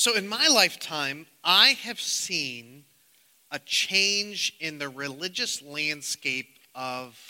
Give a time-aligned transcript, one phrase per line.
[0.00, 2.86] So, in my lifetime, I have seen
[3.50, 7.20] a change in the religious landscape of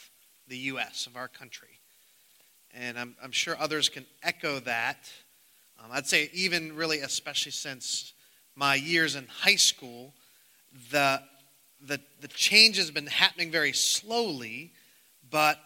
[0.46, 1.80] the U.S., of our country.
[2.72, 5.10] And I'm, I'm sure others can echo that.
[5.82, 8.12] Um, I'd say, even really, especially since
[8.54, 10.14] my years in high school,
[10.92, 11.20] the,
[11.84, 14.70] the, the change has been happening very slowly,
[15.28, 15.58] but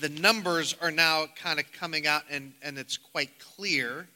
[0.00, 4.08] the numbers are now kind of coming out, and, and it's quite clear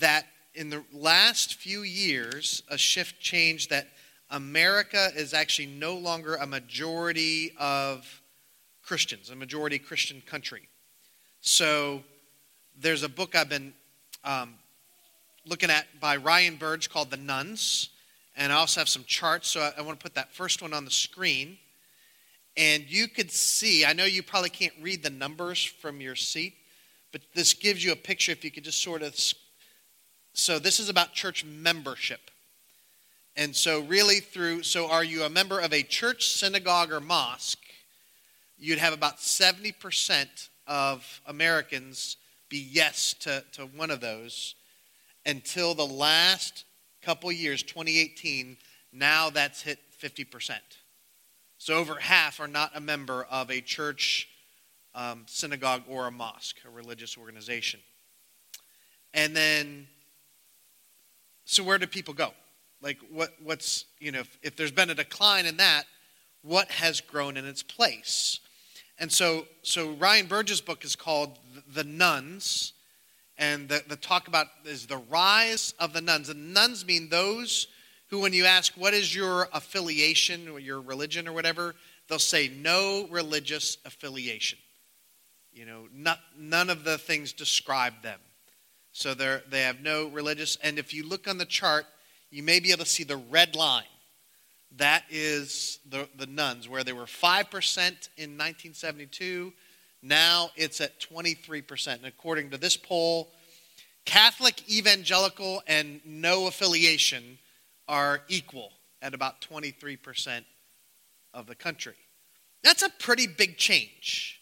[0.00, 3.88] that in the last few years, a shift changed that
[4.30, 8.22] America is actually no longer a majority of
[8.82, 10.62] Christians, a majority Christian country.
[11.42, 12.02] So
[12.76, 13.74] there's a book I've been
[14.24, 14.54] um,
[15.44, 17.90] looking at by Ryan Burge called The Nones.
[18.34, 20.72] And I also have some charts, so I, I want to put that first one
[20.72, 21.58] on the screen.
[22.56, 26.54] And you could see, I know you probably can't read the numbers from your seat,
[27.12, 29.14] but this gives you a picture if you could just sort of.
[30.38, 32.30] So, this is about church membership.
[33.36, 37.64] And so, really, through, so are you a member of a church, synagogue, or mosque?
[38.58, 42.18] You'd have about 70% of Americans
[42.50, 44.54] be yes to, to one of those
[45.24, 46.64] until the last
[47.00, 48.58] couple years, 2018.
[48.92, 50.58] Now that's hit 50%.
[51.56, 54.28] So over half are not a member of a church,
[54.94, 57.80] um, synagogue, or a mosque, a religious organization.
[59.14, 59.88] And then,
[61.46, 62.32] so where do people go?
[62.82, 65.84] Like, what, what's, you know, if, if there's been a decline in that,
[66.42, 68.40] what has grown in its place?
[68.98, 71.38] And so, so Ryan Burge's book is called
[71.72, 72.72] The Nones,
[73.38, 76.28] And the, the talk about is the rise of the nones.
[76.28, 77.68] And nones mean those
[78.08, 81.74] who, when you ask, what is your affiliation or your religion or whatever,
[82.08, 84.58] they'll say, no religious affiliation.
[85.52, 88.20] You know, not, none of the things describe them.
[88.96, 90.56] So they they have no religious.
[90.62, 91.84] And if you look on the chart,
[92.30, 93.84] you may be able to see the red line.
[94.78, 97.42] That is the, the nones, where they were 5%
[98.16, 99.52] in 1972.
[100.02, 101.92] Now it's at 23%.
[101.92, 103.32] And according to this poll,
[104.06, 107.36] Catholic, evangelical, and no affiliation
[107.86, 110.42] are equal at about 23%
[111.34, 111.96] of the country.
[112.64, 114.40] That's a pretty big change.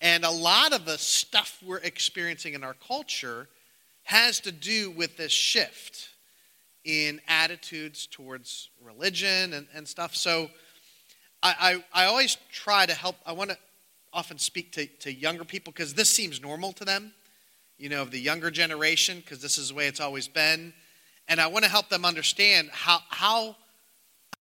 [0.00, 3.46] And a lot of the stuff we're experiencing in our culture
[4.10, 6.08] has to do with this shift
[6.84, 10.16] in attitudes towards religion and, and stuff.
[10.16, 10.50] So
[11.44, 13.58] I, I, I always try to help, I want to
[14.12, 17.12] often speak to, to younger people because this seems normal to them,
[17.78, 20.72] you know, of the younger generation, because this is the way it's always been.
[21.28, 23.54] And I want to help them understand how, how,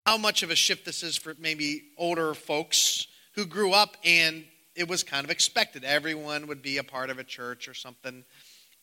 [0.05, 4.45] how much of a shift this is for maybe older folks who grew up and
[4.75, 5.83] it was kind of expected.
[5.83, 8.23] Everyone would be a part of a church or something.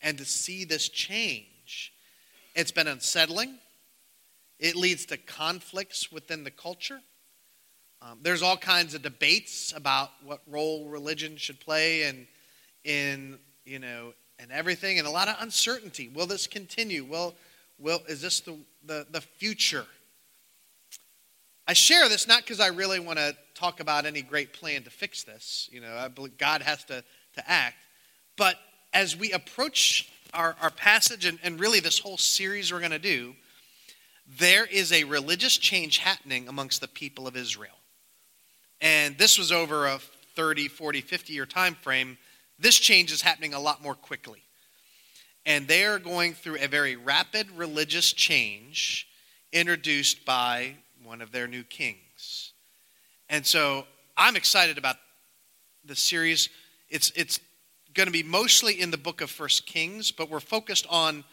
[0.01, 1.93] And to see this change
[2.55, 3.59] it's been unsettling.
[4.59, 7.01] It leads to conflicts within the culture.
[8.01, 12.27] Um, there's all kinds of debates about what role religion should play and
[12.85, 16.09] in you know and everything, and a lot of uncertainty.
[16.13, 17.03] Will this continue?
[17.03, 17.35] Will
[17.77, 19.85] will is this the the, the future?
[21.67, 24.89] I share this not because I really want to talk about any great plan to
[24.89, 25.67] fix this.
[25.71, 27.03] You know, I believe God has to
[27.33, 27.77] to act,
[28.37, 28.55] but
[28.95, 32.97] as we approach our, our passage and, and really this whole series we're going to
[32.97, 33.35] do,
[34.39, 37.75] there is a religious change happening amongst the people of Israel.
[38.81, 39.99] And this was over a
[40.35, 42.17] 30, 40, 50 year time frame.
[42.57, 44.41] This change is happening a lot more quickly.
[45.45, 49.07] And they are going through a very rapid religious change
[49.51, 52.53] introduced by one of their new kings.
[53.29, 53.85] And so
[54.17, 54.95] I'm excited about
[55.83, 56.49] the series.
[56.89, 57.39] It's, it's
[57.95, 61.23] going to be mostly in the book of First Kings, but we're focused on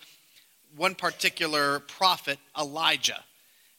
[0.76, 3.18] one particular prophet, Elijah.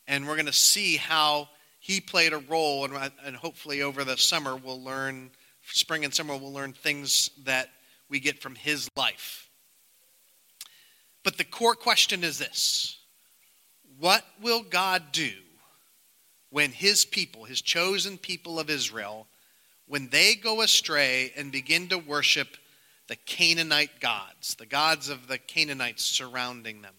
[0.05, 1.47] And we're going to see how
[1.79, 5.31] he played a role, and, and hopefully over the summer we'll learn,
[5.63, 7.69] spring and summer, we'll learn things that
[8.09, 9.49] we get from his life.
[11.23, 12.97] But the core question is this
[13.97, 15.31] What will God do
[16.49, 19.25] when his people, his chosen people of Israel,
[19.87, 22.57] when they go astray and begin to worship
[23.07, 26.93] the Canaanite gods, the gods of the Canaanites surrounding them.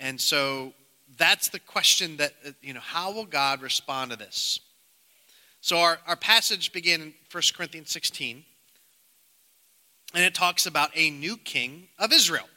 [0.00, 0.72] And so
[1.16, 4.58] that's the question that, uh, you know, how will God respond to this?
[5.60, 8.44] So our, our passage began in 1 Corinthians 16,
[10.14, 12.48] and it talks about a new king of Israel.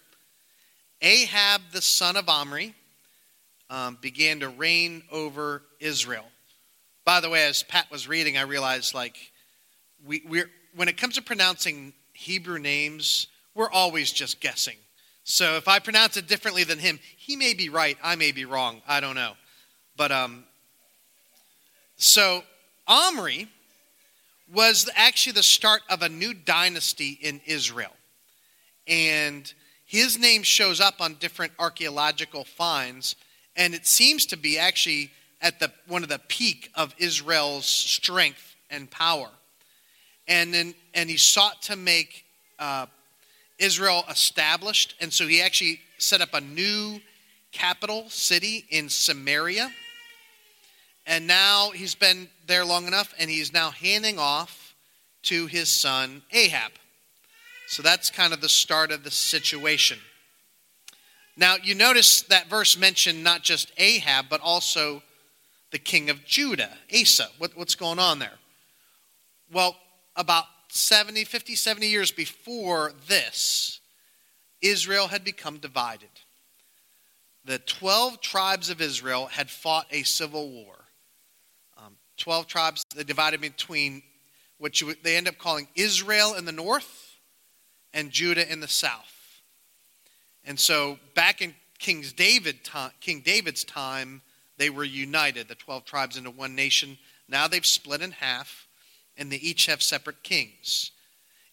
[1.02, 2.74] Ahab, the son of Omri,
[3.70, 6.26] um, began to reign over Israel.
[7.04, 9.18] By the way, as Pat was reading, I realized like
[10.04, 14.76] we, we're when it comes to pronouncing Hebrew names, we're always just guessing.
[15.24, 18.46] So if I pronounce it differently than him, he may be right, I may be
[18.46, 19.34] wrong, I don't know.
[19.98, 20.46] But um
[21.98, 22.44] so
[22.88, 23.48] Omri
[24.54, 27.94] was actually the start of a new dynasty in Israel.
[28.88, 29.52] And
[29.86, 33.16] his name shows up on different archaeological finds,
[33.56, 35.12] and it seems to be actually
[35.42, 39.30] at the one of the peak of Israel's strength and power.
[40.28, 42.26] And then and he sought to make
[42.60, 42.88] uh,
[43.60, 47.00] Israel established, and so he actually set up a new
[47.52, 49.72] capital city in Samaria.
[51.08, 54.76] And now he's been there long enough, and he's now handing off
[55.24, 56.72] to his son Ahab.
[57.68, 60.00] So that's kind of the start of the situation.
[61.38, 65.02] Now, you notice that verse mentioned not just Ahab, but also
[65.72, 67.28] the king of Judah, Asa.
[67.38, 68.38] What, what's going on there?
[69.52, 69.76] Well,
[70.16, 73.80] about 70, 50, 70 years before this,
[74.62, 76.10] Israel had become divided.
[77.46, 80.76] The 12 tribes of Israel had fought a civil war.
[81.78, 84.02] Um, 12 tribes, they divided between
[84.58, 87.18] what you, they end up calling Israel in the north
[87.94, 89.42] and Judah in the south.
[90.44, 92.60] And so back in King's David
[93.02, 94.22] King David's time,
[94.58, 96.98] they were united, the 12 tribes into one nation.
[97.28, 98.65] Now they've split in half,
[99.18, 100.92] and they each have separate kings.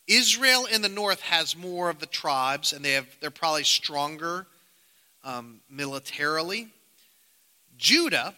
[0.09, 4.47] Israel in the north has more of the tribes, and they have, they're probably stronger
[5.25, 6.69] um, militarily.
[7.79, 8.35] Judah,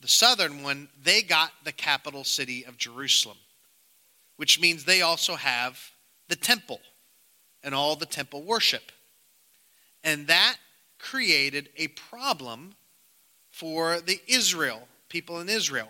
[0.00, 3.36] the southern one, they got the capital city of Jerusalem,
[4.36, 5.78] which means they also have
[6.28, 6.80] the temple
[7.62, 8.92] and all the temple worship.
[10.04, 10.56] And that
[10.98, 12.74] created a problem
[13.50, 15.88] for the Israel, people in Israel.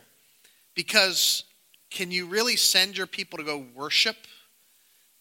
[0.75, 1.45] Because
[1.91, 4.17] can you really send your people to go worship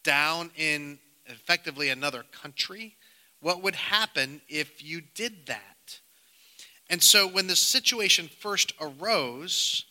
[0.03, 2.95] down in effectively another country?
[3.39, 5.99] What would happen if you did that?
[6.89, 9.85] And so when the situation first arose,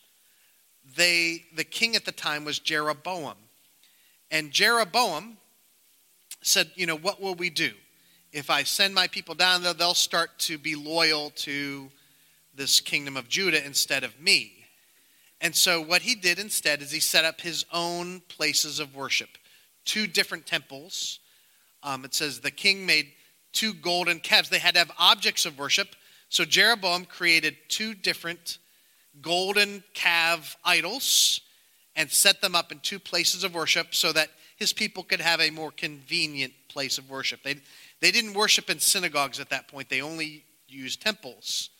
[0.96, 3.36] they the king at the time was Jeroboam.
[4.30, 5.36] And Jeroboam
[6.42, 7.72] said, you know, what will we do?
[8.32, 11.90] If I send my people down there, they'll start to be loyal to
[12.54, 14.55] this kingdom of Judah instead of me.
[15.40, 19.28] And so what he did instead is he set up his own places of worship,
[19.84, 21.18] two different temples.
[21.82, 23.12] Um, it says the king made
[23.52, 24.48] two golden calves.
[24.48, 25.88] They had to have objects of worship.
[26.28, 28.58] So Jeroboam created two different
[29.20, 31.40] golden calf idols
[31.94, 35.40] and set them up in two places of worship so that his people could have
[35.40, 37.42] a more convenient place of worship.
[37.42, 37.56] They,
[38.00, 41.70] they didn't worship in synagogues at that point, they only used temples.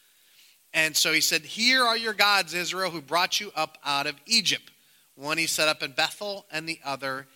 [0.76, 4.14] And so he said, Here are your gods, Israel, who brought you up out of
[4.26, 4.70] Egypt.
[5.14, 7.26] One he set up in Bethel, and the other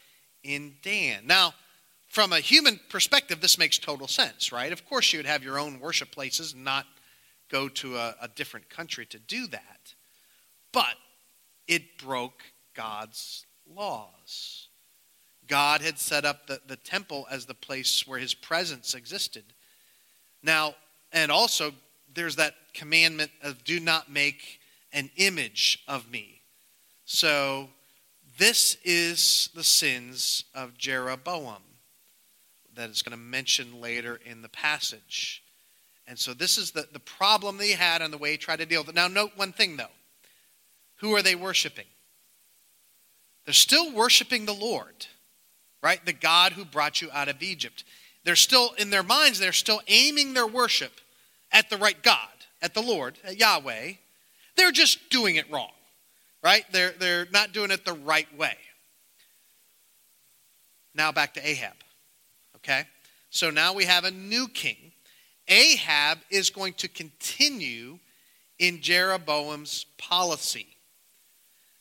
[0.45, 1.27] in Dan.
[1.27, 1.55] Now,
[2.07, 4.71] from a human perspective, this makes total sense, right?
[4.71, 6.85] Of course, you would have your own worship places not
[7.51, 9.95] go to a, a different country to do that.
[10.71, 10.97] But
[11.67, 12.43] it broke
[12.75, 14.69] God's laws.
[15.47, 19.45] God had set up the, the temple as the place where his presence existed.
[20.43, 20.75] Now,
[21.11, 21.73] and also,
[22.15, 24.61] there's that commandment of do not make
[24.93, 26.43] an image of me.
[27.05, 27.69] So,
[28.39, 31.63] this is the sins of Jeroboam
[32.75, 35.43] that is going to mention later in the passage.
[36.07, 38.67] And so, this is the, the problem he had and the way he tried to
[38.67, 38.95] deal with it.
[38.95, 39.87] Now, note one thing, though.
[40.97, 41.87] Who are they worshiping?
[43.45, 45.07] They're still worshiping the Lord
[45.83, 46.05] right?
[46.05, 47.85] The God who brought you out of Egypt.
[48.25, 50.93] They're still, in their minds, they're still aiming their worship
[51.53, 52.29] at the right God,
[52.63, 53.93] at the Lord, at Yahweh.
[54.57, 55.73] They're just doing it wrong,
[56.43, 56.65] right?
[56.73, 58.57] They're, they're not doing it the right way.
[60.95, 61.75] Now back to Ahab,
[62.57, 62.85] okay?
[63.31, 64.93] So now we have a new king.
[65.49, 67.99] Ahab is going to continue
[68.59, 70.67] in Jeroboam's policy.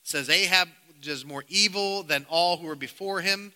[0.03, 0.69] It says Ahab
[1.01, 3.51] does more evil than all who were before him.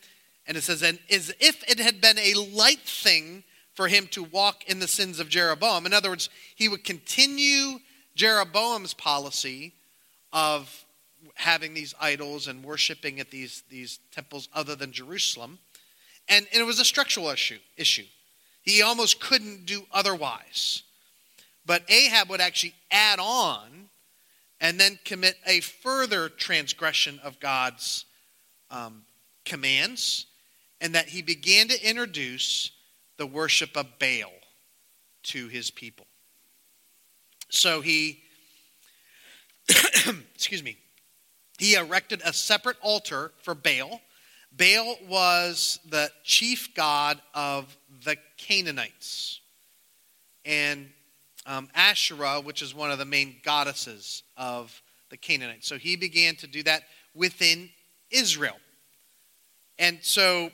[0.45, 4.23] And it says, and as if it had been a light thing for him to
[4.23, 5.85] walk in the sins of Jeroboam.
[5.85, 7.79] In other words, he would continue
[8.15, 9.73] Jeroboam's policy
[10.31, 10.85] of
[11.35, 15.59] having these idols and worshiping at these, these temples other than Jerusalem.
[16.29, 18.05] And, and it was a structural issue, issue.
[18.61, 20.83] He almost couldn't do otherwise.
[21.65, 23.89] But Ahab would actually add on
[24.59, 28.05] and then commit a further transgression of God's
[28.71, 29.03] um,
[29.45, 30.27] commands
[30.79, 32.71] and that he began to introduce
[33.17, 34.31] the worship of Baal
[35.23, 36.05] to his people.
[37.49, 38.19] So he,
[40.35, 40.77] excuse me,
[41.59, 44.01] he erected a separate altar for Baal
[44.55, 49.39] Baal was the chief god of the Canaanites.
[50.45, 50.89] And
[51.45, 55.67] um, Asherah, which is one of the main goddesses of the Canaanites.
[55.67, 56.83] So he began to do that
[57.15, 57.69] within
[58.11, 58.57] Israel.
[59.79, 60.51] And so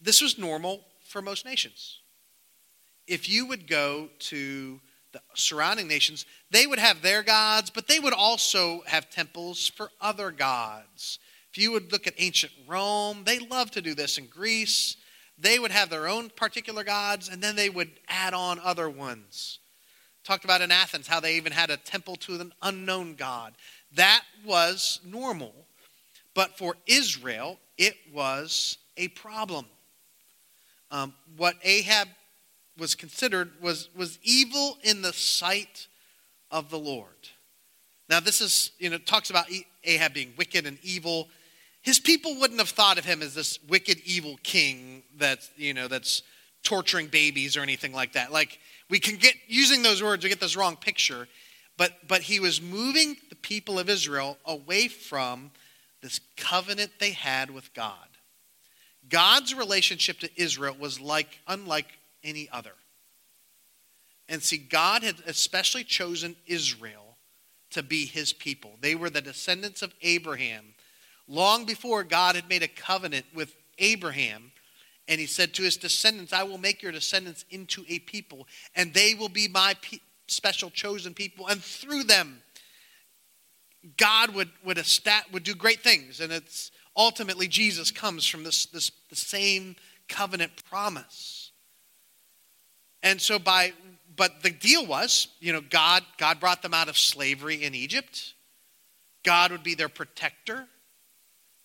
[0.00, 2.00] this was normal for most nations.
[3.06, 4.80] If you would go to
[5.12, 9.92] the surrounding nations, they would have their gods, but they would also have temples for
[10.00, 11.20] other gods.
[11.52, 14.96] If you would look at ancient Rome, they loved to do this in Greece.
[15.38, 19.60] They would have their own particular gods, and then they would add on other ones.
[20.24, 23.54] Talked about in Athens how they even had a temple to an unknown God.
[23.94, 25.54] That was normal.
[26.34, 29.66] But for Israel, it was a problem.
[30.94, 32.06] Um, what Ahab
[32.78, 35.88] was considered was, was evil in the sight
[36.52, 37.08] of the Lord.
[38.08, 39.46] Now, this is, you know, talks about
[39.82, 41.28] Ahab being wicked and evil.
[41.82, 45.88] His people wouldn't have thought of him as this wicked, evil king that's, you know,
[45.88, 46.22] that's
[46.62, 48.30] torturing babies or anything like that.
[48.30, 51.26] Like, we can get, using those words, we get this wrong picture.
[51.76, 55.50] But, but he was moving the people of Israel away from
[56.02, 58.13] this covenant they had with God.
[59.08, 62.72] God's relationship to Israel was like unlike any other.
[64.28, 67.16] And see, God had especially chosen Israel
[67.70, 68.76] to be his people.
[68.80, 70.74] They were the descendants of Abraham.
[71.28, 74.52] Long before God had made a covenant with Abraham,
[75.08, 78.94] and he said to his descendants, I will make your descendants into a people, and
[78.94, 81.46] they will be my pe- special chosen people.
[81.46, 82.42] And through them,
[83.98, 86.20] God would, would, estat- would do great things.
[86.20, 89.76] And it's ultimately Jesus comes from this, this the same
[90.08, 91.52] covenant promise.
[93.02, 93.72] And so by
[94.16, 98.34] but the deal was, you know, God God brought them out of slavery in Egypt.
[99.24, 100.66] God would be their protector.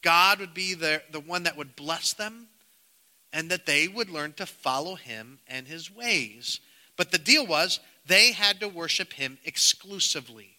[0.02, 2.48] God would be the, the one that would bless them
[3.34, 6.62] and that they would learn to follow him and his ways.
[6.96, 10.56] But the deal was they had to worship him exclusively.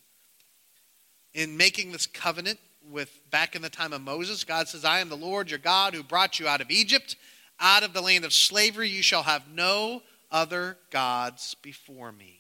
[1.33, 2.59] In making this covenant
[2.89, 5.95] with back in the time of Moses, God says, I am the Lord your God
[5.95, 7.17] who brought you out of Egypt,
[7.59, 8.89] out of the land of slavery.
[8.89, 12.39] You shall have no other gods before me.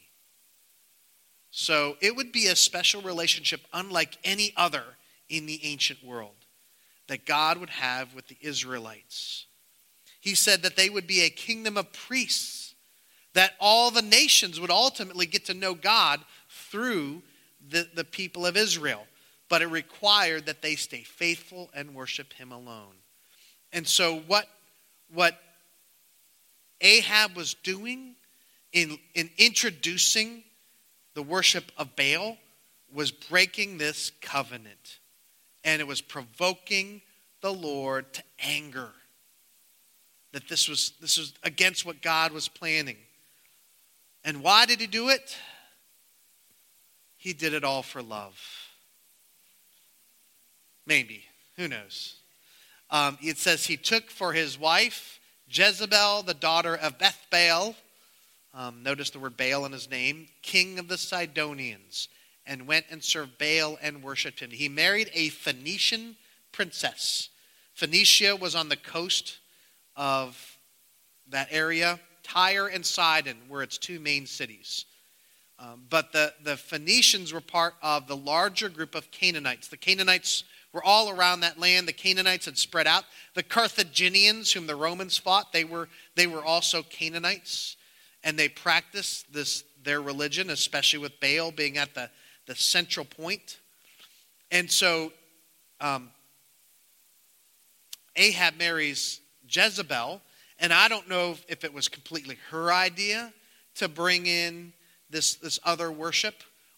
[1.51, 4.85] So it would be a special relationship unlike any other
[5.29, 6.35] in the ancient world
[7.09, 9.47] that God would have with the Israelites.
[10.21, 12.75] He said that they would be a kingdom of priests,
[13.35, 17.23] that all the nations would ultimately get to know God through
[17.69, 19.07] the, the people of Israel.
[19.51, 22.95] But it required that they stay faithful and worship Him alone.
[23.73, 24.49] And so, what,
[25.13, 25.39] what
[26.81, 28.15] Ahab was doing
[28.73, 30.45] in, in introducing
[31.15, 32.39] the worship of Baal
[32.93, 35.01] was breaking this covenant.
[35.65, 37.03] And it was provoking
[37.41, 38.91] the Lord to anger.
[40.33, 42.97] That this was, this was against what God was planning.
[44.25, 45.37] And why did he do it?
[47.17, 48.41] He did it all for love.
[50.91, 51.23] Maybe.
[51.57, 52.17] Who knows?
[52.91, 57.77] Um, it says he took for his wife Jezebel, the daughter of Bethbaal,
[58.53, 62.09] um, notice the word Baal in his name, king of the Sidonians,
[62.45, 64.51] and went and served Baal and worshiped him.
[64.51, 66.17] He married a Phoenician
[66.51, 67.29] princess.
[67.75, 69.39] Phoenicia was on the coast
[69.95, 70.59] of
[71.29, 72.01] that area.
[72.25, 74.87] Tyre and Sidon were its two main cities.
[75.61, 79.69] Um, but the, the Phoenicians were part of the larger group of Canaanites.
[79.69, 81.89] The Canaanites were all around that land.
[81.89, 83.05] The Canaanites had spread out.
[83.35, 87.77] The Carthaginians, whom the Romans fought, they were, they were also Canaanites.
[88.23, 92.11] And they practiced this, their religion, especially with Baal being at the,
[92.47, 93.59] the central point.
[94.51, 95.13] And so
[95.81, 96.11] um,
[98.17, 100.21] Ahab marries Jezebel.
[100.59, 103.33] And I don't know if it was completely her idea
[103.77, 104.73] to bring in
[105.09, 106.35] this, this other worship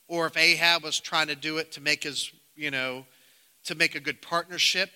[0.08, 3.06] or if Ahab was trying to do it to make his, you know,
[3.64, 4.90] to make a good partnership.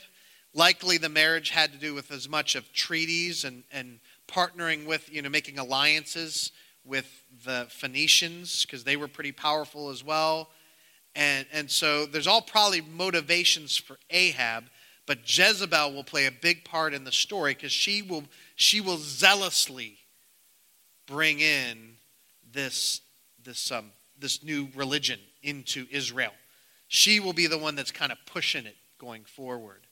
[0.54, 5.12] Likely the marriage had to do with as much of treaties and, and partnering with,
[5.12, 6.52] you know, making alliances
[6.84, 10.48] with the Phoenicians because they were pretty powerful as well.
[11.14, 14.64] And, and so there's all probably motivations for Ahab,
[15.06, 18.98] but Jezebel will play a big part in the story because she will, she will
[18.98, 19.98] zealously
[21.06, 21.96] bring in
[22.52, 23.00] this,
[23.42, 26.32] this, um, this new religion into Israel.
[26.88, 29.86] She will be the one that's kind of pushing it going forward.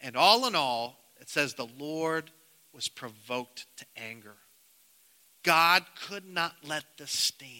[0.00, 2.30] And all in all, it says the Lord
[2.72, 4.36] was provoked to anger.
[5.42, 7.50] God could not let this stand.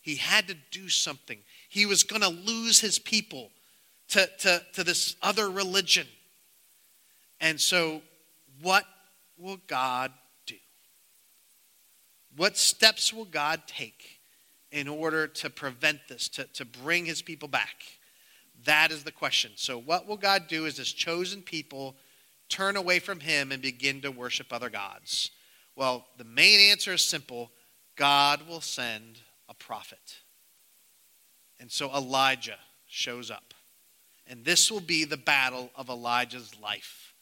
[0.00, 1.38] He had to do something.
[1.68, 3.50] He was going to lose his people
[4.08, 6.06] to, to, to this other religion.
[7.40, 8.02] And so,
[8.62, 8.84] what
[9.36, 10.12] will God
[10.46, 10.54] do?
[12.36, 14.15] What steps will God take
[14.72, 17.84] in order to prevent this, to, to bring his people back?
[18.64, 19.52] That is the question.
[19.56, 21.96] So, what will God do as his chosen people
[22.48, 25.30] turn away from him and begin to worship other gods?
[25.76, 27.50] Well, the main answer is simple
[27.96, 30.16] God will send a prophet.
[31.58, 33.54] And so Elijah shows up.
[34.26, 37.14] And this will be the battle of Elijah's life.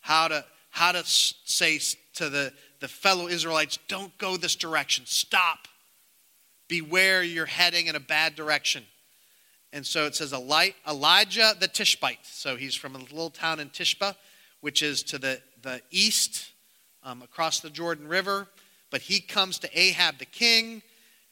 [0.00, 1.78] How to, how to say
[2.14, 5.68] to the, the fellow Israelites, don't go this direction, stop.
[6.68, 8.84] Beware, you're heading in a bad direction.
[9.72, 12.24] And so it says Elijah the Tishbite.
[12.24, 14.14] So he's from a little town in Tishba,
[14.60, 16.50] which is to the, the east
[17.02, 18.48] um, across the Jordan River.
[18.90, 20.82] But he comes to Ahab the king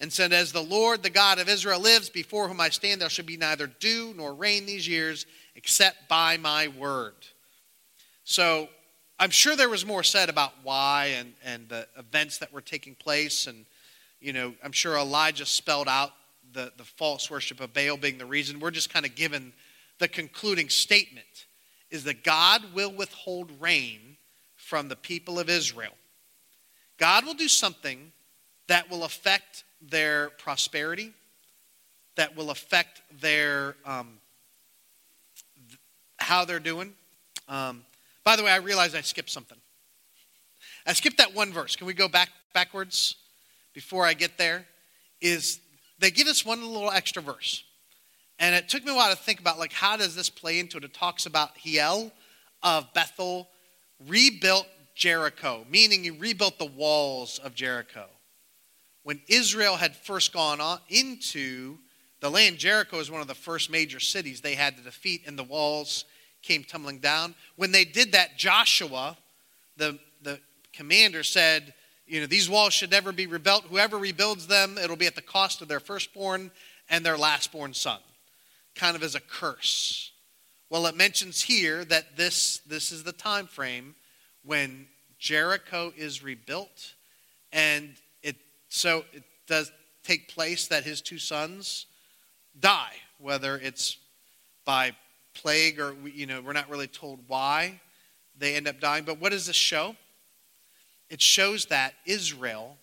[0.01, 3.09] and said, As the Lord, the God of Israel, lives, before whom I stand, there
[3.09, 5.25] shall be neither dew nor rain these years,
[5.55, 7.15] except by my word.
[8.25, 8.69] So
[9.19, 12.95] I'm sure there was more said about why and, and the events that were taking
[12.95, 13.47] place.
[13.47, 13.65] And,
[14.21, 16.13] you know, I'm sure Elijah spelled out
[16.53, 18.61] the, the false worship of Baal being the reason.
[18.61, 19.53] We're just kind of given
[19.99, 21.47] the concluding statement
[21.91, 24.17] is that God will withhold rain
[24.57, 25.93] from the people of Israel.
[26.99, 28.13] God will do something
[28.69, 31.13] that will affect their prosperity,
[32.17, 34.19] that will affect their um,
[36.19, 36.95] how they're doing.
[37.49, 37.85] Um,
[38.25, 39.59] by the way, I realized I skipped something.
[40.87, 41.77] I skipped that one verse.
[41.77, 43.17] Can we go back backwards
[43.77, 44.67] before I get there?
[45.21, 45.61] Is
[46.01, 47.63] they give us one little extra verse.
[48.41, 50.79] And it took me a while to think about like how does this play into
[50.79, 50.85] it?
[50.85, 52.11] It talks about Hiel
[52.65, 53.49] of Bethel
[54.09, 54.67] rebuilt
[54.97, 58.07] Jericho, meaning he rebuilt the walls of Jericho
[59.07, 61.79] when Israel had first gone on into
[62.19, 65.39] the land, Jericho is one of the first major cities they had to defeat, and
[65.39, 66.07] the walls
[66.43, 67.37] came tumbling down.
[67.55, 69.17] When they did that, Joshua,
[69.77, 70.41] the, the
[70.73, 71.73] commander, said,
[72.07, 73.65] You know, these walls should never be rebuilt.
[73.69, 76.51] Whoever rebuilds them, it'll be at the cost of their firstborn
[76.89, 77.99] and their lastborn son,
[78.75, 80.13] kind of as a curse.
[80.71, 83.95] Well, it mentions here that this, this is the time frame
[84.45, 84.87] when
[85.19, 86.95] Jericho is rebuilt
[87.53, 88.37] and it
[88.69, 89.73] so it does
[90.05, 91.87] take place that his two sons
[92.59, 93.97] die, whether it's
[94.65, 94.93] by
[95.35, 97.81] plague or, you know, we're not really told why
[98.39, 99.05] they end up dying.
[99.05, 99.97] But what does this show?
[101.09, 102.77] It shows that Israel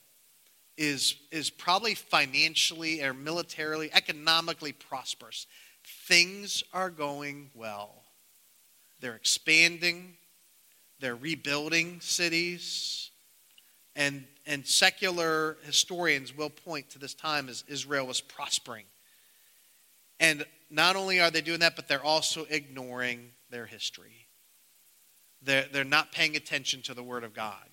[0.78, 5.48] is, is probably financially or militarily, economically prosperous.
[6.08, 8.04] Things are going well.
[9.00, 10.16] They're expanding,
[11.00, 13.12] they're rebuilding cities,
[13.96, 18.86] and and secular historians will point to this time as Israel was prospering.
[20.20, 24.28] And not only are they doing that, but they're also ignoring their history.
[25.42, 27.73] They're, they're not paying attention to the Word of God.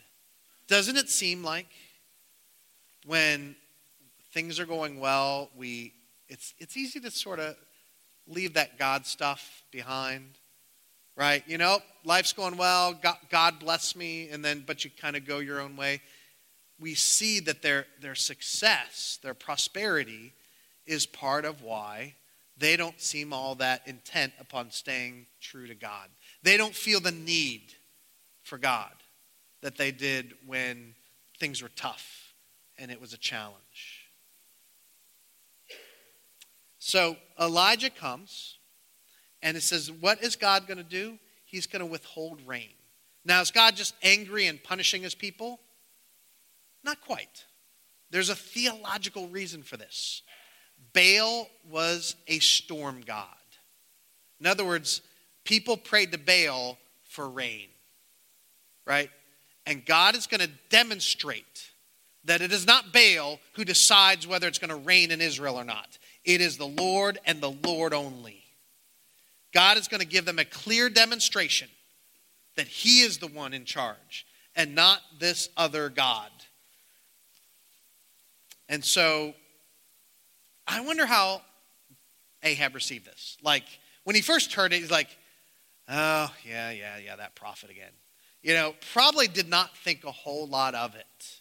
[0.71, 1.67] Doesn't it seem like
[3.05, 3.57] when
[4.33, 5.93] things are going well, we,
[6.29, 7.57] it's, it's easy to sort of
[8.29, 10.39] leave that God stuff behind,
[11.17, 11.43] right?
[11.49, 15.27] You know, life's going well, God, God bless me, and then, but you kind of
[15.27, 16.01] go your own way
[16.81, 20.33] we see that their, their success, their prosperity,
[20.87, 22.15] is part of why
[22.57, 26.09] they don't seem all that intent upon staying true to God.
[26.43, 27.75] They don't feel the need
[28.43, 28.93] for God
[29.63, 30.95] that they did when
[31.39, 32.35] things were tough
[32.79, 34.07] and it was a challenge.
[36.79, 38.59] So Elijah comes
[39.43, 41.19] and it says, What is God going to do?
[41.45, 42.71] He's going to withhold rain.
[43.25, 45.61] Now, is God just angry and punishing his people?
[46.83, 47.45] Not quite.
[48.11, 50.23] There's a theological reason for this.
[50.95, 53.27] Baal was a storm god.
[54.41, 55.03] In other words,
[55.45, 57.69] people prayed to Baal for rain,
[58.87, 59.11] right?
[59.71, 61.71] And God is going to demonstrate
[62.25, 65.63] that it is not Baal who decides whether it's going to rain in Israel or
[65.63, 65.97] not.
[66.25, 68.43] It is the Lord and the Lord only.
[69.55, 71.69] God is going to give them a clear demonstration
[72.57, 76.33] that He is the one in charge and not this other God.
[78.69, 79.35] And so
[80.67, 81.43] I wonder how
[82.43, 83.37] Ahab received this.
[83.41, 83.65] Like,
[84.03, 85.17] when he first heard it, he's like,
[85.89, 87.93] oh, yeah, yeah, yeah, that prophet again.
[88.43, 91.41] You know, probably did not think a whole lot of it.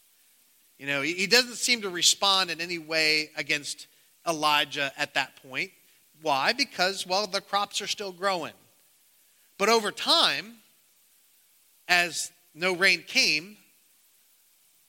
[0.78, 3.88] You know, he doesn't seem to respond in any way against
[4.28, 5.72] Elijah at that point.
[6.22, 6.54] Why?
[6.54, 8.54] Because, well, the crops are still growing.
[9.58, 10.56] But over time,
[11.88, 13.58] as no rain came,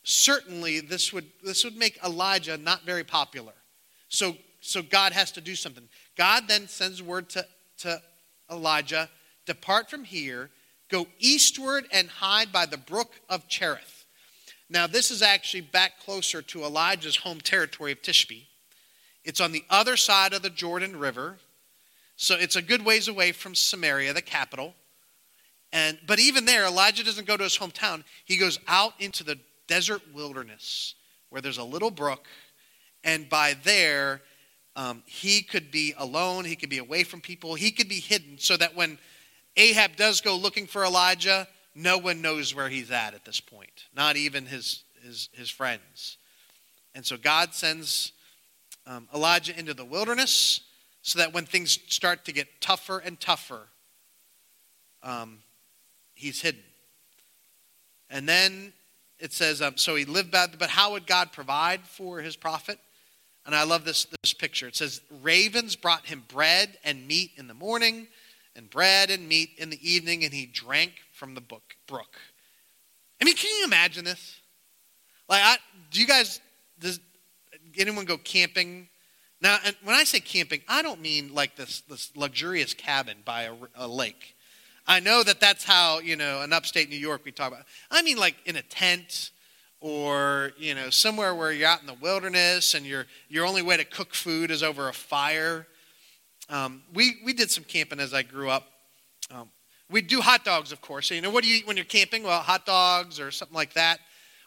[0.05, 3.53] certainly this would, this would make Elijah not very popular.
[4.09, 5.89] So, so God has to do something.
[6.17, 7.47] God then sends word to,
[7.79, 8.01] to
[8.51, 9.09] Elijah
[9.47, 10.51] Depart from here,
[10.91, 14.05] Go eastward and hide by the brook of Cherith.
[14.69, 18.47] Now, this is actually back closer to Elijah's home territory of Tishbe.
[19.25, 21.39] It's on the other side of the Jordan River.
[22.17, 24.75] So it's a good ways away from Samaria, the capital.
[25.73, 28.05] And, but even there, Elijah doesn't go to his hometown.
[28.25, 30.95] He goes out into the desert wilderness
[31.31, 32.27] where there's a little brook.
[33.05, 34.21] And by there,
[34.77, 36.45] um, he could be alone.
[36.45, 37.55] He could be away from people.
[37.55, 38.99] He could be hidden so that when
[39.57, 43.87] Ahab does go looking for Elijah, no one knows where he's at at this point,
[43.95, 46.19] not even his, his, his friends.
[46.95, 48.13] And so God sends
[48.87, 50.61] um, Elijah into the wilderness
[51.03, 53.69] so that when things start to get tougher and tougher,
[55.03, 55.39] um,
[56.15, 56.63] he's hidden.
[58.11, 58.73] And then
[59.19, 62.79] it says, um, so he lived bad, but how would God provide for his prophet?
[63.47, 64.67] And I love this, this picture.
[64.67, 68.09] It says, Ravens brought him bread and meat in the morning,
[68.57, 72.17] and bread and meat in the evening, and he drank from the book, brook.
[73.21, 74.41] I mean, can you imagine this?
[75.29, 75.57] Like, I,
[75.91, 76.41] do you guys,
[76.79, 77.01] does
[77.79, 78.89] anyone go camping?
[79.41, 83.55] Now, when I say camping, I don't mean like this, this luxurious cabin by a,
[83.77, 84.35] a lake.
[84.87, 87.65] I know that that's how, you know, in upstate New York we talk about.
[87.91, 89.31] I mean, like in a tent
[89.81, 93.77] or, you know, somewhere where you're out in the wilderness and your, your only way
[93.77, 95.67] to cook food is over a fire.
[96.51, 98.67] Um, we, we did some camping as I grew up.
[99.31, 99.49] Um,
[99.89, 101.07] we do hot dogs, of course.
[101.09, 102.25] So, you know, what do you eat when you're camping?
[102.25, 104.01] Well, hot dogs or something like that.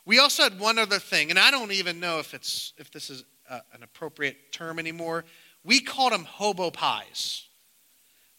[0.05, 3.09] We also had one other thing, and I don't even know if, it's, if this
[3.09, 5.23] is a, an appropriate term anymore.
[5.63, 7.47] We called them hobo pies.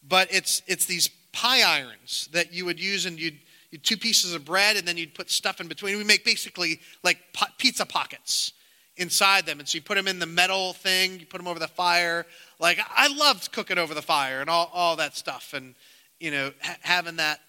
[0.07, 3.39] But it's, it's these pie irons that you would use, and you'd,
[3.71, 5.97] you'd two pieces of bread, and then you'd put stuff in between.
[5.97, 7.19] We make basically like
[7.57, 8.53] pizza pockets
[8.97, 9.59] inside them.
[9.59, 12.27] And so you put them in the metal thing, you put them over the fire.
[12.59, 15.75] Like, I loved cooking over the fire and all, all that stuff and,
[16.21, 17.41] you know, ha- having that,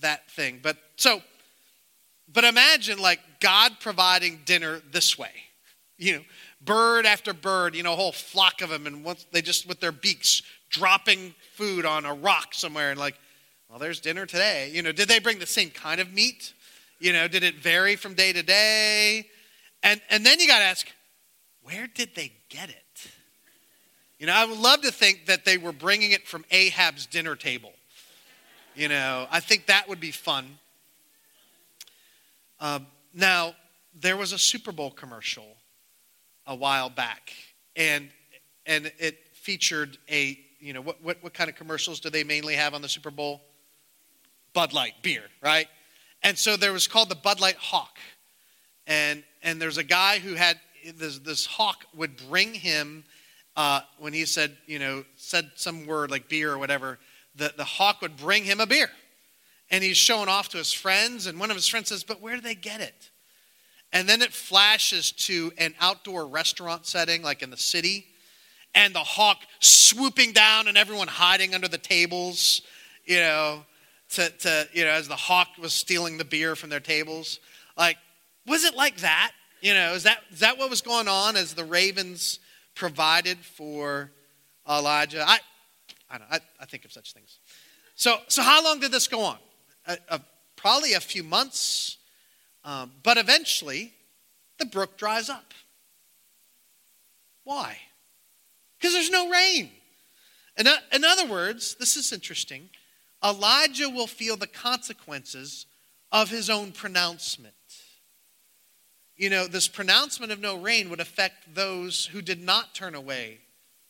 [0.00, 0.60] that thing.
[0.62, 1.22] But so,
[2.32, 5.32] but imagine like God providing dinner this way,
[5.98, 6.22] you know,
[6.64, 8.86] bird after bird, you know, a whole flock of them.
[8.86, 13.16] And once they just, with their beaks, dropping food on a rock somewhere and like,
[13.68, 14.70] well, there's dinner today.
[14.72, 16.52] You know, did they bring the same kind of meat?
[16.98, 19.26] You know, did it vary from day to day?
[19.84, 20.88] And, and then you got to ask,
[21.62, 23.10] where did they get it?
[24.18, 27.36] You know, I would love to think that they were bringing it from Ahab's dinner
[27.36, 27.72] table.
[28.74, 30.58] You know, I think that would be fun.
[32.58, 33.54] Um, now,
[34.00, 35.46] there was a Super Bowl commercial
[36.46, 37.32] a while back,
[37.76, 38.08] and
[38.66, 42.54] and it featured a you know what what, what kind of commercials do they mainly
[42.54, 43.42] have on the Super Bowl?
[44.54, 45.68] Bud Light beer, right?
[46.22, 47.98] And so there was called the Bud Light Hawk,
[48.86, 50.58] and and there's a guy who had
[50.96, 53.04] this, this hawk would bring him
[53.56, 56.98] uh, when he said, you know, said some word like beer or whatever,
[57.36, 58.90] the, the hawk would bring him a beer.
[59.70, 62.34] And he's showing off to his friends, and one of his friends says, But where
[62.34, 63.10] do they get it?
[63.92, 68.06] And then it flashes to an outdoor restaurant setting, like in the city,
[68.74, 72.62] and the hawk swooping down and everyone hiding under the tables,
[73.04, 73.64] you know,
[74.10, 77.40] to, to you know, as the hawk was stealing the beer from their tables.
[77.76, 77.96] Like,
[78.46, 79.32] was it like that?
[79.60, 82.38] You know, is that, is that what was going on as the ravens
[82.74, 84.10] provided for
[84.68, 85.24] Elijah?
[85.26, 85.38] I,
[86.10, 87.38] I, know, I, I think of such things.
[87.94, 89.38] So, so how long did this go on?
[89.86, 90.20] A, a,
[90.56, 91.96] probably a few months,
[92.64, 93.92] um, but eventually
[94.58, 95.54] the brook dries up.
[97.44, 97.78] Why?
[98.78, 99.70] Because there's no rain.
[100.58, 102.68] In, in other words, this is interesting.
[103.24, 105.66] Elijah will feel the consequences
[106.12, 107.54] of his own pronouncement
[109.16, 113.38] you know, this pronouncement of no rain would affect those who did not turn away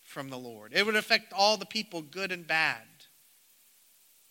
[0.05, 0.73] from the Lord.
[0.75, 2.83] It would affect all the people, good and bad.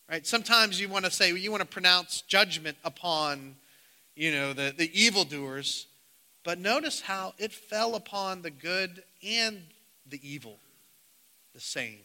[0.10, 0.26] Right?
[0.26, 3.56] Sometimes you want to say, you want to pronounce judgment upon,
[4.16, 5.88] you know, the, the evildoers.
[6.44, 9.62] But notice how it fell upon the good and
[10.06, 10.60] the evil
[11.54, 12.00] the same.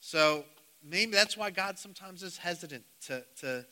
[0.00, 0.44] So
[0.82, 3.64] maybe that's why God sometimes is hesitant to, to,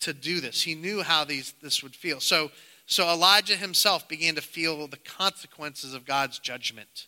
[0.00, 0.62] to do this.
[0.62, 2.20] He knew how these, this would feel.
[2.20, 2.50] So
[2.90, 7.06] so Elijah himself began to feel the consequences of God's judgment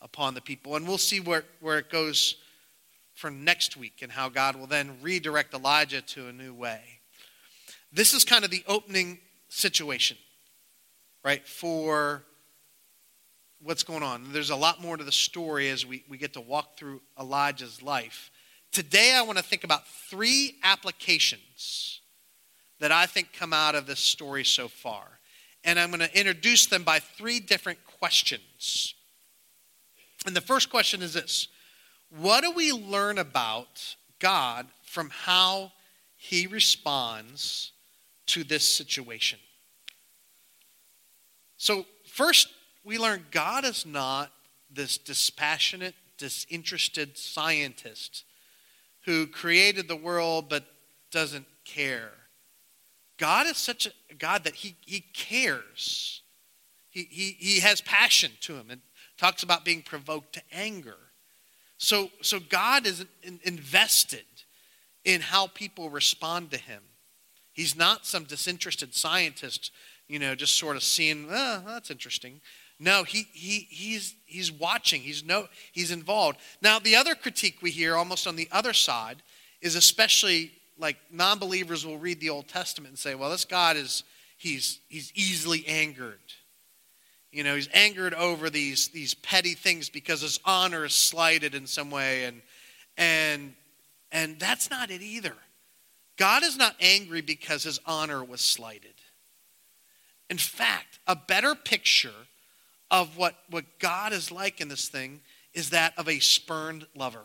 [0.00, 0.76] upon the people.
[0.76, 2.36] And we'll see where, where it goes
[3.12, 6.80] for next week and how God will then redirect Elijah to a new way.
[7.92, 10.16] This is kind of the opening situation,
[11.24, 12.22] right, for
[13.60, 14.32] what's going on.
[14.32, 17.82] There's a lot more to the story as we, we get to walk through Elijah's
[17.82, 18.30] life.
[18.70, 22.00] Today, I want to think about three applications
[22.78, 25.15] that I think come out of this story so far
[25.66, 28.94] and I'm going to introduce them by three different questions.
[30.24, 31.48] And the first question is this
[32.08, 35.72] What do we learn about God from how
[36.16, 37.72] he responds
[38.26, 39.38] to this situation.
[41.56, 42.48] So, first,
[42.84, 44.32] we learn God is not
[44.70, 48.24] this dispassionate, disinterested scientist
[49.04, 50.64] who created the world but
[51.10, 52.10] doesn't care.
[53.18, 56.22] God is such a God that he, he cares.
[56.90, 58.80] He, he, he has passion to him and
[59.18, 60.96] talks about being provoked to anger.
[61.78, 63.04] So, so God is
[63.42, 64.24] invested
[65.04, 66.82] in how people respond to him.
[67.52, 69.72] He's not some disinterested scientist,
[70.08, 72.40] you know, just sort of seeing, oh, that's interesting.
[72.78, 75.00] No, he, he, he's, he's watching.
[75.00, 76.38] He's, no, he's involved.
[76.60, 79.22] Now, the other critique we hear almost on the other side
[79.62, 84.04] is especially like non-believers will read the Old Testament and say, well, this God is,
[84.36, 86.18] he's, he's easily angered.
[87.32, 91.66] You know, he's angered over these, these petty things because his honor is slighted in
[91.66, 92.24] some way.
[92.24, 92.40] And,
[92.96, 93.54] and,
[94.10, 95.34] and that's not it either.
[96.16, 98.94] God is not angry because his honor was slighted.
[100.30, 102.08] In fact, a better picture
[102.90, 105.20] of what, what God is like in this thing
[105.52, 107.24] is that of a spurned lover.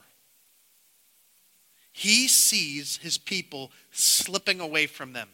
[1.92, 5.30] He sees his people slipping away from them.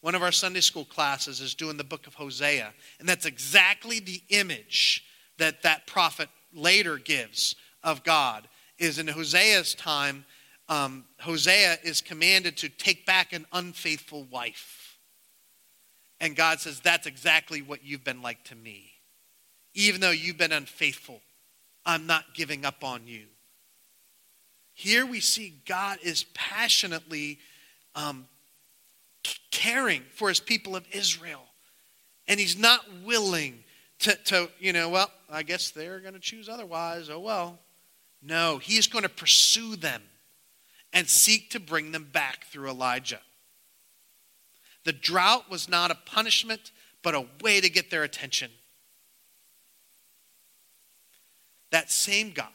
[0.00, 3.98] One of our Sunday school classes is doing the book of Hosea, and that's exactly
[3.98, 5.04] the image
[5.38, 8.48] that that prophet later gives of God.
[8.78, 10.26] Is in Hosea's time,
[10.68, 14.98] um, Hosea is commanded to take back an unfaithful wife.
[16.20, 18.92] And God says, That's exactly what you've been like to me.
[19.74, 21.20] Even though you've been unfaithful,
[21.84, 23.24] I'm not giving up on you.
[24.78, 27.38] Here we see God is passionately
[27.94, 28.26] um,
[29.50, 31.44] caring for his people of Israel.
[32.28, 33.64] And he's not willing
[34.00, 37.08] to, to, you know, well, I guess they're going to choose otherwise.
[37.08, 37.58] Oh, well.
[38.22, 40.02] No, he's going to pursue them
[40.92, 43.20] and seek to bring them back through Elijah.
[44.84, 46.70] The drought was not a punishment,
[47.02, 48.50] but a way to get their attention.
[51.70, 52.48] That same God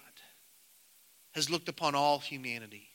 [1.32, 2.90] has looked upon all humanity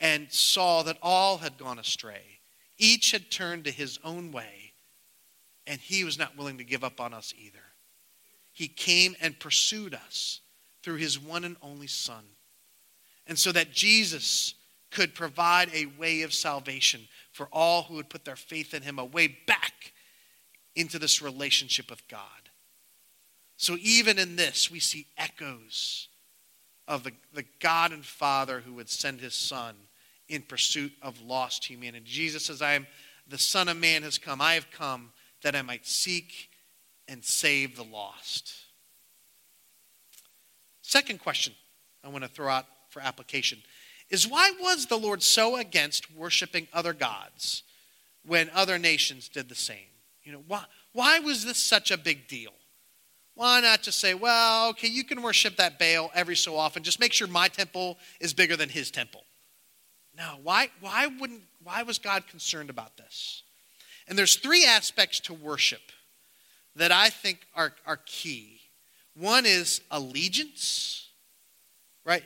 [0.00, 2.40] and saw that all had gone astray.
[2.78, 4.72] Each had turned to his own way,
[5.66, 7.58] and he was not willing to give up on us either.
[8.52, 10.40] He came and pursued us
[10.82, 12.24] through his one and only Son.
[13.26, 14.54] And so that Jesus
[14.90, 18.98] could provide a way of salvation for all who would put their faith in him,
[18.98, 19.92] a way back
[20.74, 22.20] into this relationship with God.
[23.56, 26.08] So even in this, we see echoes
[26.90, 29.76] of the, the God and Father who would send his Son
[30.28, 32.04] in pursuit of lost humanity.
[32.04, 32.86] Jesus says, I am
[33.28, 34.40] the Son of Man has come.
[34.40, 36.50] I have come that I might seek
[37.06, 38.52] and save the lost.
[40.82, 41.54] Second question
[42.02, 43.62] I want to throw out for application
[44.10, 47.62] is why was the Lord so against worshiping other gods
[48.26, 49.86] when other nations did the same?
[50.24, 52.52] You know, why, why was this such a big deal?
[53.34, 56.82] Why not just say, well, okay, you can worship that Baal every so often.
[56.82, 59.24] Just make sure my temple is bigger than his temple.
[60.16, 63.42] No, why, why, wouldn't, why was God concerned about this?
[64.08, 65.80] And there's three aspects to worship
[66.76, 68.60] that I think are, are key.
[69.14, 71.08] One is allegiance,
[72.04, 72.24] right?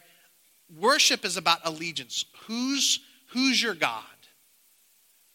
[0.79, 2.25] Worship is about allegiance.
[2.47, 4.03] Who's, who's your God?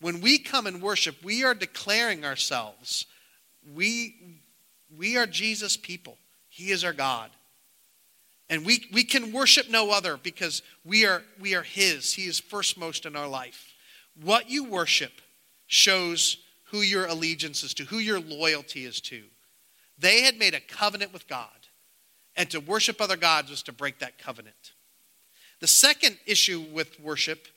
[0.02, 3.06] When we come and worship, we are declaring ourselves.
[3.74, 4.16] We,
[4.98, 6.18] we are Jesus' people.
[6.50, 7.32] He is our God.
[8.50, 12.14] And we, we can worship no other because we are, we are His.
[12.14, 13.74] He is firstmost in our life.
[14.22, 15.12] What you worship
[15.68, 16.38] shows
[16.72, 19.24] who your allegiance is to, who your loyalty is to.
[19.98, 21.50] They had made a covenant with God,
[22.36, 24.74] and to worship other gods was to break that covenant.
[25.60, 27.48] The second issue with worship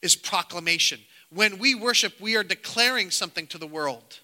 [0.00, 1.00] is proclamation.
[1.30, 4.20] When we worship, we are declaring something to the world.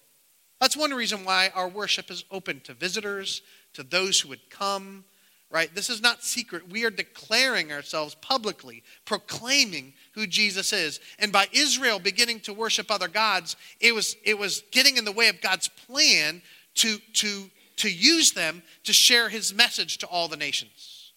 [0.59, 3.41] That's one reason why our worship is open to visitors,
[3.73, 5.03] to those who would come,
[5.51, 5.73] right?
[5.73, 6.69] This is not secret.
[6.69, 10.99] We are declaring ourselves publicly, proclaiming who Jesus is.
[11.19, 15.11] And by Israel beginning to worship other gods, it was, it was getting in the
[15.11, 16.41] way of God's plan
[16.75, 21.13] to, to, to use them to share his message to all the nations.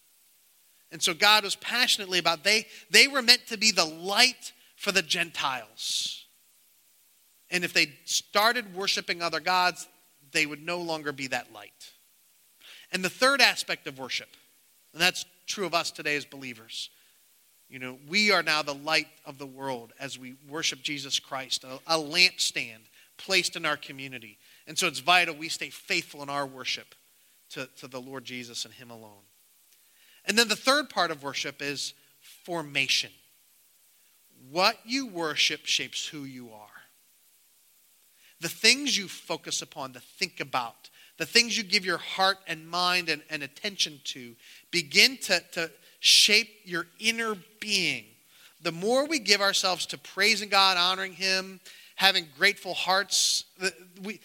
[0.91, 4.91] And so God was passionately about they they were meant to be the light for
[4.91, 6.18] the Gentiles.
[7.51, 9.87] And if they started worshiping other gods,
[10.31, 11.91] they would no longer be that light.
[12.91, 14.29] And the third aspect of worship,
[14.93, 16.89] and that's true of us today as believers.
[17.69, 21.63] You know, we are now the light of the world as we worship Jesus Christ,
[21.63, 22.79] a, a lampstand
[23.17, 24.37] placed in our community.
[24.65, 26.95] And so it's vital we stay faithful in our worship
[27.51, 29.23] to, to the Lord Jesus and Him alone.
[30.25, 33.11] And then the third part of worship is formation.
[34.49, 36.68] what you worship shapes who you are.
[38.41, 42.67] The things you focus upon, the think about, the things you give your heart and
[42.67, 44.35] mind and, and attention to
[44.71, 48.05] begin to, to shape your inner being.
[48.61, 51.59] The more we give ourselves to praising God, honoring Him,
[51.95, 53.43] having grateful hearts,
[54.01, 54.21] we,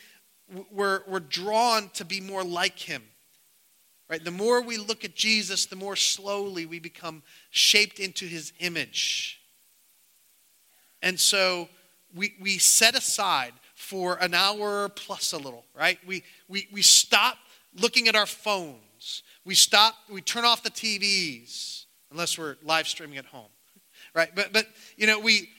[0.71, 3.03] we're, we're drawn to be more like Him.
[4.09, 4.23] Right?
[4.23, 9.41] The more we look at Jesus, the more slowly we become shaped into His image.
[11.03, 11.69] And so
[12.15, 13.53] we, we set aside
[13.85, 15.99] for an hour plus a little, right?
[16.07, 17.37] We, we, we stop
[17.79, 19.23] looking at our phones.
[19.45, 23.51] We stop, we turn off the TVs, unless we're live streaming at home,
[24.15, 24.31] right?
[24.35, 24.67] But, but
[24.97, 25.51] you know, we,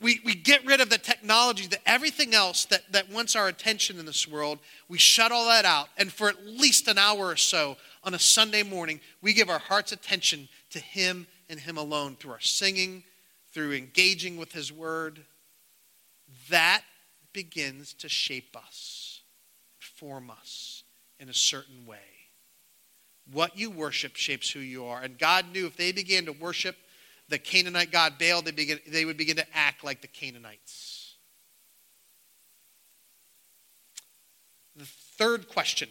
[0.00, 3.98] we, we get rid of the technology, that everything else that, that wants our attention
[3.98, 5.88] in this world, we shut all that out.
[5.98, 9.58] And for at least an hour or so on a Sunday morning, we give our
[9.58, 13.04] heart's attention to Him and Him alone through our singing,
[13.52, 15.20] through engaging with His Word.
[16.48, 16.82] That
[17.32, 19.20] begins to shape us,
[19.78, 20.84] form us
[21.20, 21.98] in a certain way.
[23.30, 25.02] What you worship shapes who you are.
[25.02, 26.76] And God knew if they began to worship
[27.28, 31.14] the Canaanite god Baal, they, begin, they would begin to act like the Canaanites.
[34.76, 35.88] The third question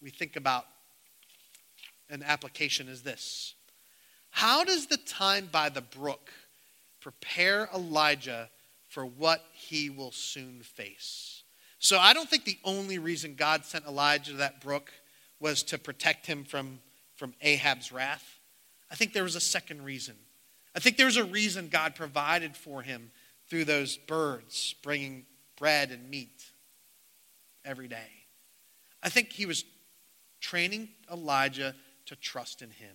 [0.00, 0.66] we think about
[2.10, 3.54] an application is this
[4.30, 6.30] How does the time by the brook
[7.00, 8.50] prepare Elijah
[8.92, 11.44] for what he will soon face.
[11.78, 14.92] So I don't think the only reason God sent Elijah to that brook
[15.40, 16.78] was to protect him from,
[17.16, 18.38] from Ahab's wrath.
[18.90, 20.14] I think there was a second reason.
[20.76, 23.10] I think there was a reason God provided for him
[23.48, 25.24] through those birds bringing
[25.56, 26.44] bread and meat
[27.64, 28.10] every day.
[29.02, 29.64] I think he was
[30.38, 31.74] training Elijah
[32.06, 32.94] to trust in him.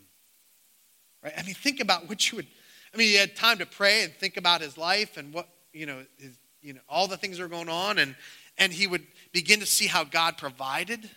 [1.24, 1.34] Right?
[1.36, 2.48] I mean, think about what you would.
[2.94, 5.86] I mean, he had time to pray and think about his life and what you
[5.86, 8.16] know, his, you know, all the things that are going on, and,
[8.58, 11.10] and he would begin to see how God provided.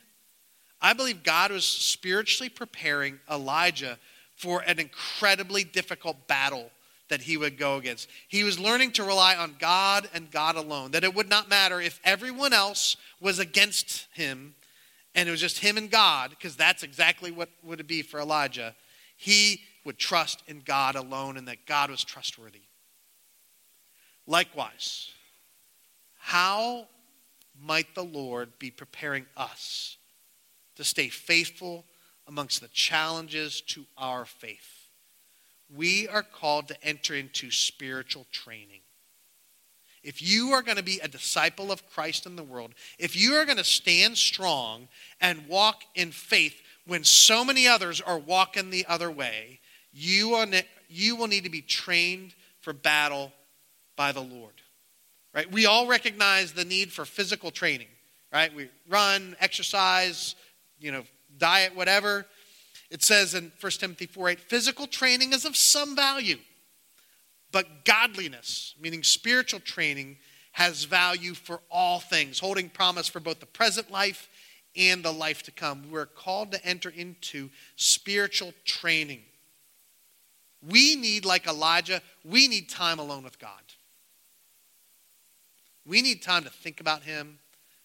[0.81, 3.99] I believe God was spiritually preparing Elijah
[4.37, 6.71] for an incredibly difficult battle
[7.09, 8.09] that he would go against.
[8.29, 11.81] He was learning to rely on God and God alone, that it would not matter
[11.81, 14.55] if everyone else was against him
[15.15, 18.21] and it was just him and God, because that's exactly what would it be for
[18.21, 18.77] Elijah.
[19.17, 22.61] He would trust in God alone and that God was trustworthy.
[24.31, 25.09] Likewise,
[26.17, 26.87] how
[27.61, 29.97] might the Lord be preparing us
[30.77, 31.85] to stay faithful
[32.29, 34.87] amongst the challenges to our faith?
[35.69, 38.83] We are called to enter into spiritual training.
[40.05, 43.33] If you are going to be a disciple of Christ in the world, if you
[43.35, 44.87] are going to stand strong
[45.21, 46.55] and walk in faith
[46.87, 49.59] when so many others are walking the other way,
[49.93, 50.47] you,
[50.89, 53.33] you will need to be trained for battle
[53.97, 54.55] by the Lord.
[55.35, 55.51] Right?
[55.51, 57.87] We all recognize the need for physical training,
[58.33, 58.53] right?
[58.55, 60.35] We run, exercise,
[60.81, 61.05] you know,
[61.39, 62.27] diet, whatever.
[62.91, 66.39] It says in 1 Timothy 4 8, physical training is of some value,
[67.53, 70.17] but godliness, meaning spiritual training,
[70.53, 74.29] has value for all things, holding promise for both the present life
[74.77, 75.85] and the life to come.
[75.91, 79.21] We're called to enter into spiritual training.
[80.69, 83.63] We need, like Elijah, we need time alone with God.
[85.91, 87.41] We need time to think about Him,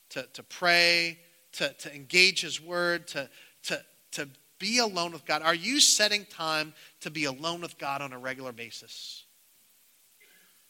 [0.09, 1.17] to, to pray,
[1.53, 3.27] to, to engage His Word, to,
[3.63, 5.41] to, to be alone with God.
[5.41, 9.23] Are you setting time to be alone with God on a regular basis?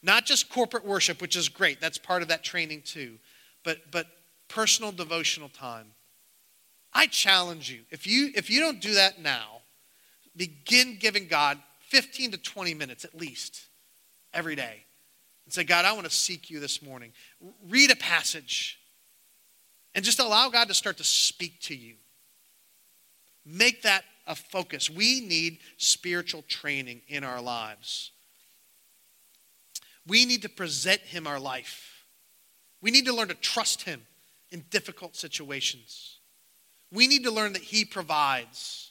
[0.02, 3.18] Not just corporate worship, which is great, that's part of that training too,
[3.64, 4.06] but, but
[4.48, 5.88] personal devotional time.
[6.94, 9.60] I challenge you, if you, if you don't do that now,
[10.34, 11.58] begin giving God
[11.90, 13.66] 15 to 20 minutes at least
[14.32, 14.85] every day
[15.46, 17.12] and say, God, I want to seek you this morning.
[17.68, 18.78] Read a passage
[19.94, 21.94] and just allow God to start to speak to you.
[23.46, 24.90] Make that a focus.
[24.90, 28.10] We need spiritual training in our lives.
[30.06, 32.04] We need to present Him our life.
[32.82, 34.02] We need to learn to trust Him
[34.50, 36.18] in difficult situations.
[36.92, 38.90] We need to learn that He provides.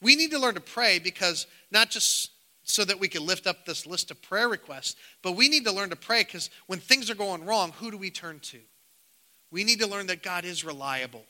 [0.00, 2.31] We need to learn to pray because not just
[2.64, 4.96] so that we can lift up this list of prayer requests.
[5.22, 7.96] But we need to learn to pray because when things are going wrong, who do
[7.96, 8.58] we turn to?
[9.50, 11.24] We need to learn that God is reliable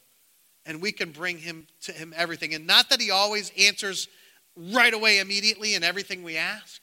[0.67, 2.55] and we can bring him to him everything.
[2.55, 4.09] And not that he always answers
[4.57, 6.81] right away immediately in everything we ask,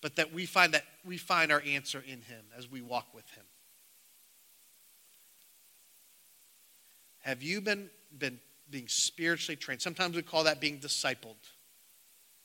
[0.00, 3.28] but that we find that we find our answer in him as we walk with
[3.30, 3.44] him.
[7.20, 8.38] Have you been, been
[8.70, 9.82] being spiritually trained?
[9.82, 11.36] Sometimes we call that being discipled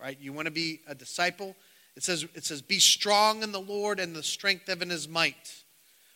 [0.04, 0.18] right?
[0.20, 1.56] You want to be a disciple.
[1.96, 5.64] It says, it says, Be strong in the Lord and the strength of his might.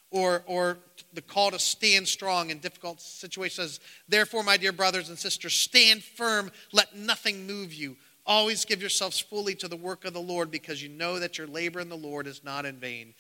[0.10, 0.78] Or, or
[1.14, 6.02] the call to stand strong in difficult situations Therefore, my dear brothers and sisters, stand
[6.02, 7.98] firm, let nothing move you.
[8.26, 11.48] Always give yourselves fully to the work of the Lord because you know that your
[11.48, 13.14] labor in the Lord is not in vain.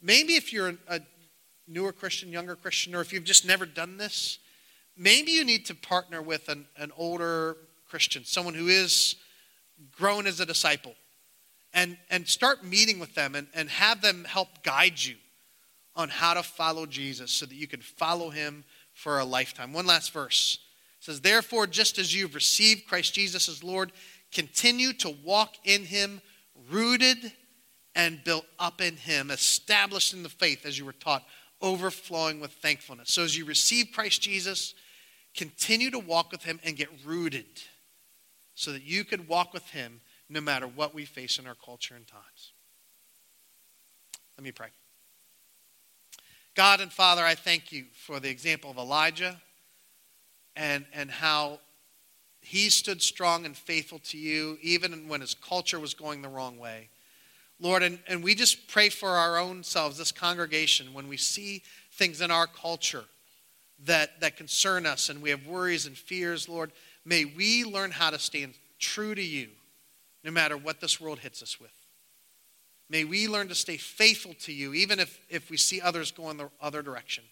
[0.00, 1.00] Maybe if you're a
[1.66, 4.38] newer Christian, younger Christian, or if you've just never done this,
[4.96, 7.56] maybe you need to partner with an, an older
[7.88, 9.16] Christian, someone who is
[9.92, 10.94] grown as a disciple,
[11.72, 15.16] and, and start meeting with them and, and have them help guide you
[15.96, 19.72] on how to follow Jesus so that you can follow him for a lifetime.
[19.72, 20.58] One last verse
[20.98, 23.92] it says, Therefore, just as you've received Christ Jesus as Lord,
[24.32, 26.20] continue to walk in him,
[26.70, 27.32] rooted
[27.94, 31.24] and built up in him, established in the faith as you were taught,
[31.60, 33.12] overflowing with thankfulness.
[33.12, 34.74] So as you receive Christ Jesus,
[35.36, 37.46] continue to walk with him and get rooted
[38.54, 41.94] so that you could walk with him no matter what we face in our culture
[41.94, 42.52] and times.
[44.36, 44.68] Let me pray.
[46.54, 49.40] God and Father, I thank you for the example of Elijah
[50.56, 51.58] and, and how
[52.40, 56.58] he stood strong and faithful to you, even when his culture was going the wrong
[56.58, 56.90] way.
[57.58, 61.62] Lord, and, and we just pray for our own selves, this congregation, when we see
[61.92, 63.04] things in our culture
[63.84, 66.72] that, that concern us and we have worries and fears, Lord,
[67.04, 69.48] may we learn how to stand true to you
[70.22, 71.72] no matter what this world hits us with.
[72.88, 76.30] May we learn to stay faithful to you, even if, if we see others go
[76.30, 77.24] in the other direction.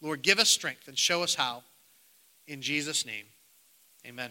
[0.00, 1.62] Lord, give us strength and show us how.
[2.46, 3.26] In Jesus' name,
[4.06, 4.30] amen.